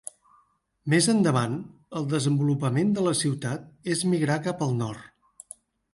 Més 0.93 1.07
endavant, 1.13 1.53
el 2.01 2.09
desenvolupament 2.15 2.95
de 2.95 3.03
la 3.09 3.15
ciutat 3.21 3.69
es 3.97 4.03
migrar 4.15 4.43
cap 4.49 4.65
al 4.69 4.75
nord. 4.85 5.57